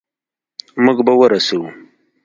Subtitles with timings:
[0.83, 1.61] موږ به ورسو.